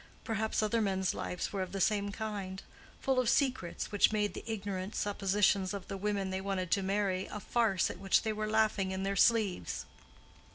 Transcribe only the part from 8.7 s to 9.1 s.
in